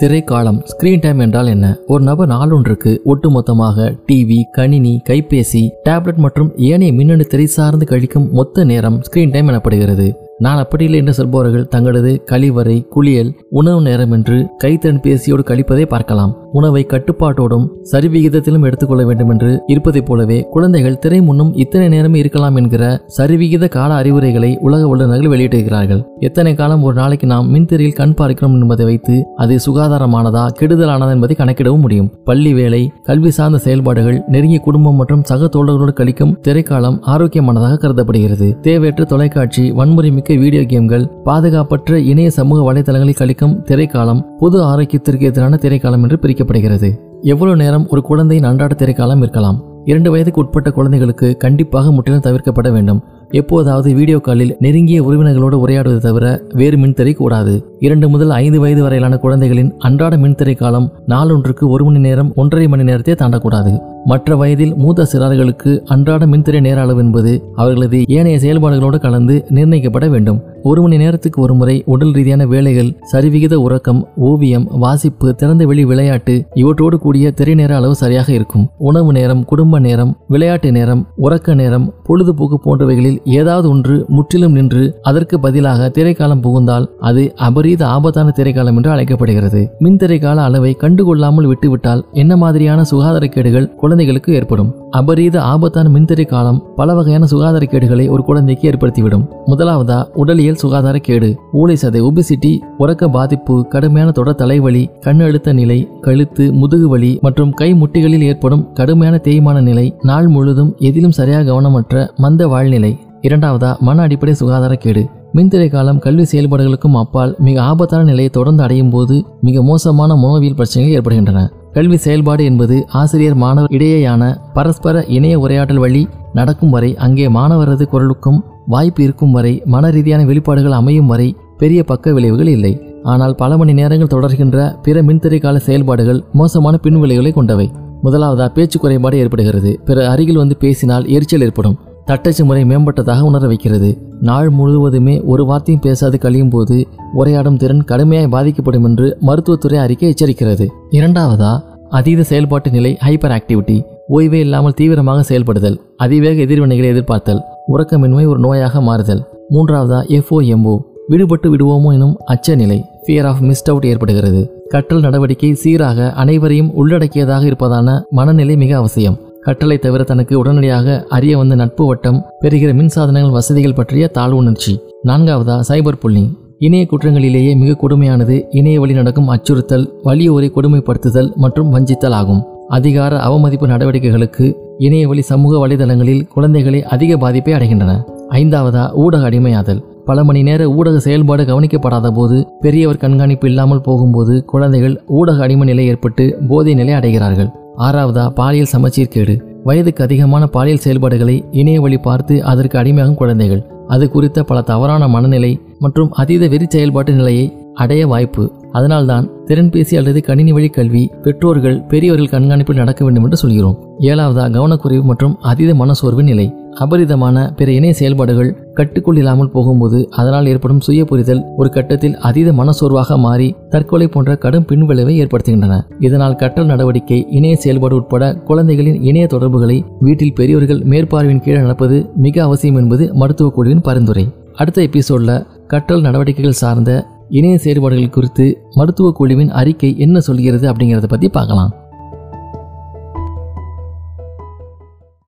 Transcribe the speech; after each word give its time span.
திரைக்காலம் 0.00 0.62
screen 0.70 1.00
time 1.00 1.18
என்றால் 1.18 1.46
என்ன? 1.46 1.76
ஒரு 1.86 2.04
நபர் 2.04 2.28
நாளொன்றுக்கு 2.28 2.92
ஒட்டுமொத்தமாக 3.04 3.96
டிவி 4.06 4.38
கணினி 4.50 5.00
கைபேசி 5.08 5.70
டேப்லெட் 5.88 6.16
மற்றும் 6.16 6.52
ஏனைய 6.56 6.92
மின்னணு 6.92 7.24
திரை 7.24 7.46
சார்ந்து 7.46 7.86
கழிக்கும் 7.90 8.30
மொத்த 8.30 8.64
நேரம் 8.64 9.00
ஸ்கிரீன் 9.00 9.30
டைம் 9.30 9.48
எனப்படுகிறது. 9.48 10.28
நான் 10.44 10.60
அப்படி 10.62 10.84
இல்லை 10.84 10.98
என்று 10.98 11.14
சொல்பவர்கள் 11.14 11.66
தங்களது 11.74 12.12
கழிவறை 12.30 12.76
குளியல் 12.94 13.32
உணவு 13.60 13.80
நேரம் 13.86 14.12
என்று 14.16 14.36
கைத்திறன் 14.64 15.02
பேசியோடு 15.06 15.42
கழிப்பதை 15.48 15.84
பார்க்கலாம். 15.86 16.32
உணவை 16.52 16.82
கட்டுப்பாட்டோடும் 16.88 17.66
சரி 17.82 18.08
விகிதத்திலும் 18.08 18.64
எடுத்துக்கொள்ள 18.68 19.02
வேண்டும் 19.08 19.28
என்று 19.28 19.50
இருப்பதைப் 19.66 20.06
போலவே 20.06 20.38
குழந்தைகள் 20.54 20.96
திரை 20.98 21.20
முன்னும் 21.20 21.52
இத்தனை 21.54 21.88
நேரம் 21.88 22.16
இருக்கலாம் 22.20 22.56
என்கிற 22.56 22.84
சரிவிகித 23.16 23.68
கால 23.68 23.90
அறிவுரைகளை 23.94 24.50
உலக 24.60 24.88
வல்லுநர்கள் 24.88 25.32
வெளியிட்டிருக்கிறார்கள். 25.34 26.00
எத்தனை 26.18 26.54
காலம் 26.54 26.82
ஒரு 26.82 26.94
நாளைக்கு 26.94 27.26
நாம் 27.26 27.50
மின்திரையில் 27.54 27.98
கண் 28.00 28.16
பார்க்கிறோம் 28.20 28.56
என்பதை 28.60 28.86
வைத்து 28.90 29.16
அது 29.36 29.56
சுகாதாரமானதா 29.66 30.44
கெடுதலானதா 30.60 31.10
என்பதை 31.16 31.36
கணக்கிடவும் 31.38 31.84
முடியும். 31.84 32.10
பள்ளி 32.24 32.54
வேலை 32.54 32.82
கல்வி 33.02 33.30
சார்ந்த 33.30 33.58
செயல்பாடுகள் 33.58 34.18
நெருங்கிய 34.28 34.62
குடும்பம் 34.68 34.98
மற்றும் 35.02 35.24
சக 35.24 35.50
தோழர்களோடு 35.56 35.94
கழிக்கும் 36.00 36.34
திரைக்காலம் 36.48 36.98
ஆரோக்கியமானதாக 37.14 37.80
கருதப்படுகிறது. 37.84 38.50
தேவையற்ற 38.60 39.04
தொலைக்காட்சி 39.04 39.64
வன்முறை 39.70 40.10
மிக்க 40.10 40.28
வீடியோ 40.38 40.64
கேம்கள் 40.64 41.10
பாதுகாப்பற்ற 41.24 41.98
இணைய 41.98 42.30
சமூக 42.30 42.72
வலைதளங்களில் 42.72 43.18
கழிக்கும் 43.18 43.62
திரைக்காலம் 43.62 44.24
பொது 44.38 44.62
ஆரோக்கியத்திற்கு 44.62 45.20
எதிரான 45.20 45.56
திரைக்காலம் 45.56 46.02
என்று 46.02 46.18
பிரிக்கப்படுகிறது. 46.22 46.90
எவ்வளவு 47.22 47.56
நேரம் 47.56 47.88
ஒரு 47.88 48.02
குழந்தையின் 48.02 48.46
அன்றாட 48.46 48.74
திரைக்காலம் 48.74 49.18
இருக்கலாம்? 49.18 49.64
இரண்டு 49.84 50.10
வயதுக்கு 50.10 50.40
உட்பட்ட 50.40 50.70
குழந்தைகளுக்கு 50.70 51.36
கண்டிப்பாக 51.36 51.92
முற்றிலும் 51.92 52.22
தவிர்க்கப்பட 52.22 52.72
வேண்டும். 52.72 53.02
எப்போதாவது 53.30 53.94
வீடியோ 53.94 54.18
காலில் 54.18 54.56
நெருங்கிய 54.58 55.02
உறவினர்களோடு 55.02 55.56
உரையாடுவதை 55.66 55.98
தவிர 55.98 56.42
வேறு 56.54 56.76
மின்திரை 56.76 57.14
கூடாது. 57.14 57.64
இரண்டு 57.78 58.08
முதல் 58.08 58.30
ஐந்து 58.30 58.60
வயது 58.60 58.82
வரையிலான 58.82 59.16
குழந்தைகளின் 59.16 59.74
அன்றாட 59.78 60.16
மின்திரை 60.16 60.56
காலம் 60.56 60.92
நாளொன்றுக்கு 61.08 61.68
ஒரு 61.68 61.84
மணி 61.84 61.98
நேரம் 61.98 62.32
ஒன்றரை 62.34 62.68
மணி 62.68 62.82
நேரத்தை 62.82 63.14
தாண்டக்கூடாது. 63.14 63.80
மற்ற 64.06 64.36
வயதில் 64.36 64.74
மூத்த 64.74 65.06
சிறார்களுக்கு 65.12 65.80
அன்றாட 65.84 66.26
மின்திரை 66.26 66.60
நேர 66.60 66.80
அளவு 66.80 67.00
என்பது 67.00 67.32
அவர்களது 67.56 68.04
ஏனைய 68.06 68.38
செயல்பாடுகளோடு 68.38 68.98
கலந்து 68.98 69.44
நிர்ணயிக்கப்பட 69.48 70.08
வேண்டும். 70.08 70.40
ஒரு 70.62 70.82
மணி 70.82 70.96
நேரத்துக்கு 70.96 71.42
ஒரு 71.42 71.54
முறை 71.54 71.82
உடல் 71.86 72.12
ரீதியான 72.12 72.46
வேலைகள் 72.46 72.96
சரிவிகித 73.12 73.54
உறக்கம் 73.54 74.08
ஓவியம் 74.14 74.66
வாசிப்பு 74.70 75.34
திறந்த 75.34 75.66
வெளி 75.66 75.84
விளையாட்டு 75.84 76.46
இவற்றோடு 76.54 76.96
கூடிய 76.98 77.30
திரை 77.30 77.54
நேர 77.54 77.76
அளவு 77.76 77.94
சரியாக 77.94 78.32
இருக்கும். 78.32 78.68
உணவு 78.78 79.12
நேரம் 79.12 79.44
குடும்ப 79.44 79.78
நேரம் 79.78 80.16
விளையாட்டு 80.28 80.72
நேரம் 80.72 81.06
உறக்க 81.18 81.54
நேரம் 81.54 81.92
பொழுதுபோக்கு 82.02 82.58
போன்றவைகளில் 82.64 83.18
ஏதாவது 83.24 83.68
ஒன்று 83.68 84.04
முற்றிலும் 84.08 84.52
நின்று 84.52 84.98
அதற்கு 85.02 85.40
பதிலாக 85.40 85.88
திரைக்காலம் 85.88 86.40
புகுந்தால் 86.40 86.90
அது 86.98 87.32
அபரீத 87.36 87.86
ஆபத்தான 87.86 88.30
திரைக்காலம் 88.30 88.76
என்று 88.76 88.90
அழைக்கப்படுகிறது. 88.90 89.76
மின் 89.78 89.96
திரைக்கால 89.96 90.36
அளவை 90.36 90.76
கண்டுகொள்ளாமல் 90.80 91.46
விட்டுவிட்டால் 91.46 92.04
என்ன 92.12 92.36
மாதிரியான 92.36 92.84
சுகாதார 92.84 93.26
கேடுகள் 93.26 93.70
குழந்தைகளுக்கு 93.90 94.34
ஏற்படும் 94.34 94.74
அபரீத 94.90 95.42
ஆபத்தான 95.42 95.88
மின்திரை 95.88 96.26
காலம் 96.26 96.58
பல 96.76 96.94
வகையான 96.94 97.26
சுகாதார 97.26 97.64
கேடுகளை 97.64 98.08
ஒரு 98.08 98.22
குழந்தைக்கு 98.24 98.70
ஏற்படுத்திவிடும். 98.70 99.24
முதலாவதா 99.46 99.98
உடலியல் 100.14 100.60
சுகாதார 100.62 100.98
கேடு. 100.98 101.28
ஊளை 101.52 101.76
சதை 101.82 102.00
ஒபிசிட்டி 102.08 102.52
உறக்க 102.78 103.08
பாதிப்பு 103.08 103.66
கடுமையான 103.66 104.10
தொடர் 104.10 104.34
தலைவலி 104.34 104.88
கண் 105.00 105.20
அழுத்த 105.20 105.52
நிலை 105.52 105.88
கழுத்து 106.00 106.52
முதுகு 106.52 106.88
வலி 106.88 107.18
மற்றும் 107.20 107.52
கை 107.52 107.70
முட்டிகளில் 107.72 108.26
ஏற்படும் 108.30 108.72
கடுமையான 108.72 109.20
தேய்மான 109.24 109.60
நிலை 109.60 109.86
நாள் 110.02 110.28
முழுதும் 110.28 110.74
எதிலும் 110.78 111.16
சரியாக 111.20 111.44
கவனமற்ற 111.50 112.08
மந்த 112.16 112.46
வாழ்நிலை. 112.46 112.98
இரண்டாவதா 113.22 113.78
மன 113.78 114.02
அடிப்படை 114.02 114.34
சுகாதார 114.34 114.74
கேடு. 114.74 115.04
மின்திரை 115.34 115.70
காலம் 115.70 115.98
கல்வி 115.98 116.26
செயல்பாடுகளுக்கும் 116.32 116.98
அப்பால் 117.02 117.36
மிக 117.38 117.62
ஆபத்தான 117.62 118.02
நிலையை 118.02 118.28
தொடர்ந்து 118.28 118.62
அடையும் 118.62 118.90
போது 118.90 119.24
மிக 119.40 119.62
மோசமான 119.62 120.16
மனோவியல் 120.16 120.54
பிரச்சனைகள் 120.54 120.96
ஏற்படுகின்றன. 120.98 121.42
கல்வி 121.72 121.96
செயல்பாடு 121.96 122.44
என்பது 122.44 122.84
ஆசிரியர் 122.92 123.34
மாணவர் 123.34 123.70
இடையேயான 123.70 124.22
பரஸ்பர 124.54 125.04
இணைய 125.06 125.38
உரையாடல் 125.38 125.76
வழி 125.76 126.08
நடக்கும் 126.32 126.70
வரை 126.70 126.96
அங்கே 126.96 127.28
மாணவரது 127.28 127.84
குரலுக்கும் 127.92 128.40
வாய்ப்பு 128.66 129.02
இருக்கும் 129.02 129.32
வரை 129.32 129.62
மன 129.64 129.90
ரீதியான 129.90 130.24
வெளிப்பாடுகள் 130.24 130.78
அமையும் 130.80 131.06
வரை 131.06 131.36
பெரிய 131.58 131.84
பக்க 131.84 132.12
விளைவுகள் 132.12 132.46
இல்லை. 132.46 132.72
ஆனால் 133.02 133.34
பல 133.34 133.56
மணி 133.56 133.72
நேரங்கள் 133.72 134.14
தொடர்கின்ற 134.14 134.80
பிற 134.82 135.02
மின்திரை 135.02 135.40
கால 135.40 135.58
செயல்பாடுகள் 135.58 136.24
மோசமான 136.32 136.78
பின்விளைவுகளை 136.82 137.32
கொண்டவை. 137.32 137.70
முதலாவதா 138.02 138.48
பேச்சு 138.48 138.78
குறைபாடு 138.78 139.18
ஏற்படுகிறது. 139.18 139.80
பிற 139.84 140.08
அருகில் 140.10 140.36
வந்து 140.36 140.56
பேசினால் 140.56 141.06
எரிச்சல் 141.06 141.40
ஏற்படும். 141.40 141.78
தட்டச்சு 142.04 142.44
முறை 142.44 142.62
மேம்பட்டதாக 142.64 143.20
உணர 143.20 143.46
வைக்கிறது. 143.46 143.90
நாள் 144.20 144.48
முழுவதுமே 144.48 145.22
ஒரு 145.22 145.44
வார்த்தையும் 145.44 145.82
பேசாது 145.82 146.18
கழியும் 146.18 146.50
போது 146.50 146.76
உரையாடும் 147.18 147.56
திறன் 147.56 147.84
கடுமையாய் 147.84 148.28
பாதிக்கப்படும் 148.28 148.84
என்று 148.84 149.16
மருத்துவத்துறை 149.20 149.78
அறிக்கை 149.78 150.14
எச்சரிக்கிறது. 150.14 150.66
இரண்டாவதா 150.90 151.52
அதீத 151.90 152.22
செயல்பாட்டு 152.22 152.70
நிலை 152.70 152.96
ஹைப்பர் 153.04 153.34
ஆக்டிவிட்டி 153.36 153.76
ஓய்வே 154.08 154.38
இல்லாமல் 154.38 154.74
தீவிரமாக 154.74 155.22
செயல்படுதல் 155.22 155.76
அதிவேக 155.96 156.42
எதிர்வினைகளை 156.42 156.84
எதிர்பார்த்தல் 156.84 157.40
உறக்கமின்மை 157.68 158.26
ஒரு 158.26 158.40
நோயாக 158.40 158.80
மாறுதல். 158.80 159.22
மூன்றாவதா 159.50 159.98
எஃப்ஓஎம்ஓ 160.08 160.74
விடுபட்டு 161.08 161.48
விடுவோமோ 161.52 161.92
எனும் 161.92 162.16
அச்ச 162.26 162.54
நிலை 162.54 162.84
ஃபியர் 163.06 163.26
ஆஃப் 163.26 163.42
மிஸ்ட் 163.42 163.70
அவுட் 163.72 163.84
ஏற்படுகிறது. 163.84 164.64
கற்றல் 164.68 165.00
நடவடிக்கை 165.00 165.54
சீராக 165.54 166.12
அனைவரையும் 166.12 166.70
உள்ளடக்கியதாக 166.74 167.44
இருப்பதான 167.44 168.06
மனநிலை 168.10 168.56
மிக 168.56 168.76
அவசியம். 168.76 169.18
கற்றலை 169.46 169.78
தவிர 169.78 170.02
தனக்கு 170.02 170.38
உடனடியாக 170.38 171.06
அறிய 171.08 171.38
வந்த 171.38 171.54
நட்பு 171.54 171.86
வட்டம் 171.86 172.22
பெறுகிற 172.40 172.72
மின்சாதனங்கள் 172.72 173.30
வசதிகள் 173.30 173.74
பற்றிய 173.74 174.10
தாழ்வுணர்ச்சி 174.14 174.74
நான்காவதா 175.04 175.60
சைபர் 175.68 176.02
புல்லிங் 176.02 176.30
இணைய 176.62 176.86
குற்றங்களிலேயே 176.86 177.56
மிக 177.56 177.76
கொடுமையானது 177.82 178.44
இணைய 178.50 178.80
வழி 178.80 178.92
நடக்கும் 178.92 179.28
அச்சுறுத்தல் 179.28 179.92
வலியோரை 180.04 180.48
கொடுமைப்படுத்துதல் 180.50 181.34
மற்றும் 181.34 181.74
வஞ்சித்தல் 181.74 182.10
ஆகும். 182.10 182.46
அதிகார 182.68 183.20
அவமதிப்பு 183.20 183.66
நடவடிக்கைகளுக்கு 183.66 184.54
இணைய 184.78 185.08
வழி 185.08 185.22
சமூக 185.22 185.68
வலைதளங்களில் 185.68 186.26
குழந்தைகளை 186.28 186.84
அதிக 186.84 187.16
பாதிப்பை 187.16 187.54
அடைகின்றன. 187.54 188.04
ஐந்தாவதா 188.30 188.94
ஊடக 188.94 189.30
அடிமையாதல். 189.30 189.82
பல 190.04 190.24
மணி 190.24 190.42
நேர 190.42 190.68
ஊடக 190.68 190.98
செயல்பாடு 190.98 191.44
கவனிக்கப்படாத 191.44 192.10
போது 192.10 192.48
பெரியவர் 192.60 192.96
கண்காணிப்பு 192.96 193.48
இல்லாமல் 193.48 193.80
போகும்போது 193.80 194.44
குழந்தைகள் 194.44 195.02
ஊடக 195.06 195.42
அடிமை 195.42 195.66
நிலை 195.66 195.86
ஏற்பட்டு 195.86 196.38
போதை 196.48 196.74
நிலை 196.74 196.94
அடைகிறார்கள். 196.94 197.50
ஆறாவதா 197.78 198.28
பாலியல் 198.28 198.74
சமச்சீர்கேடு. 198.76 199.49
வயதுக்கு 199.64 200.04
அதிகமான 200.04 200.46
பாலியல் 200.46 200.78
செயல்பாடுகளை 200.78 201.44
இணைய 201.50 201.80
வழி 201.80 201.98
பார்த்து 201.98 202.44
அதற்கு 202.44 202.78
அடிமையாகும் 202.78 203.14
குழந்தைகள். 203.14 203.66
அது 203.88 204.10
குறித்த 204.10 204.42
பல 204.42 204.60
தவறான 204.60 205.08
மனநிலை 205.08 205.60
மற்றும் 205.78 206.10
அதீத 206.10 206.48
வெறி 206.48 206.66
செயல்பாட்டு 206.68 207.12
நிலையை 207.12 207.56
அடைய 207.74 208.06
வாய்ப்பு. 208.06 208.59
அதனால்தான் 208.72 209.30
திறன்பேசி 209.46 209.96
அல்லது 209.96 210.22
கணினி 210.22 210.52
வழி 210.52 210.68
கல்வி 210.68 211.10
பெற்றோர்கள் 211.22 211.82
பெரியவர்கள் 211.82 212.40
கண்காணிப்பில் 212.40 212.74
நடக்க 212.74 213.04
வேண்டும் 213.04 213.24
என்று 213.24 213.36
சொல்கிறோம். 213.36 213.78
ஏழாவதா 213.98 214.50
கவனக்குறைவு 214.50 215.02
மற்றும் 215.02 215.36
அதீத 215.38 215.74
மனசோர்வு 215.74 216.22
நிலை. 216.22 216.54
அபரிதமான 216.80 217.50
பிற 217.56 217.72
இணைய 217.72 217.92
செயல்பாடுகள் 217.94 218.70
கட்டுக்குள் 218.74 219.16
இல்லாமல் 219.16 219.50
போகும்போது 219.50 220.08
அதனால் 220.10 220.46
ஏற்படும் 220.46 220.80
சுய 220.80 221.04
புரிதல் 221.04 221.44
ஒரு 221.56 221.70
கட்டத்தில் 221.70 222.16
அதீத 222.16 222.52
மனசோர்வாக 222.52 223.18
மாறி 223.18 223.56
தற்கொலை 223.68 224.08
போன்ற 224.08 224.36
கடும் 224.36 224.64
பின்விளைவை 224.64 225.26
ஏற்படுத்துகின்றன. 225.26 225.80
இதனால் 225.98 226.36
கற்றல் 226.36 226.66
நடவடிக்கை 226.66 227.26
இணைய 227.30 227.56
செயல்பாடு 227.56 227.94
உட்பட 227.94 228.34
குழந்தைகளின் 228.34 229.02
இணைய 229.02 229.26
தொடர்புகளை 229.26 229.84
வீட்டில் 230.00 230.34
பெரியவர்கள் 230.34 230.78
மேற்பார்வையின் 230.78 231.40
கீழே 231.40 231.58
நடப்பது 231.58 232.10
மிக 232.16 232.42
அவசியம் 232.42 232.76
என்பது 232.76 233.14
மருத்துவக் 233.14 233.54
குழுவின் 233.54 233.80
பரிந்துரை. 233.80 234.32
அடுத்த 234.54 234.82
எபிசோட்ல 234.82 235.46
கற்றல் 235.66 236.00
நடவடிக்கைகள் 236.00 236.52
சார்ந்த 236.52 237.06
இணைய 237.30 237.58
செயல்பாடுகள் 237.58 238.08
குறித்து 238.08 238.62
மருத்துவக் 238.70 239.14
குழுவின் 239.14 239.50
அறிக்கை 239.50 239.98
என்ன 239.98 240.20
சொல்கிறது 240.20 240.72
அப்படிங்கிறத 240.72 241.08
பற்றி 241.08 241.28
பார்க்கலாம். 241.28 241.79